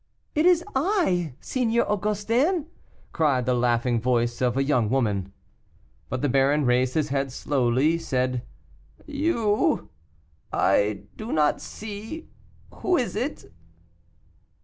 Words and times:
"It 0.33 0.47
is 0.47 0.63
I, 0.75 1.35
Seigneur 1.41 1.85
Augustin!" 1.87 2.65
cried 3.13 3.45
the 3.45 3.53
laughing 3.53 4.01
voice 4.01 4.41
of 4.41 4.55
the 4.55 4.63
young 4.63 4.89
woman. 4.89 5.31
But 6.09 6.23
the 6.23 6.27
baron, 6.27 6.65
raising 6.65 7.01
his 7.01 7.09
head 7.09 7.31
slowly, 7.31 7.99
said, 7.99 8.41
"You? 9.05 9.89
I 10.51 11.03
do 11.17 11.31
not 11.31 11.61
see. 11.61 12.27
Who 12.77 12.97
is 12.97 13.15
it?" 13.15 13.51